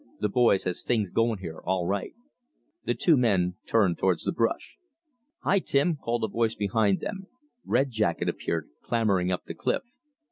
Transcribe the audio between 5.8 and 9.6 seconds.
called a voice behind them. Red Jacket appeared clambering up the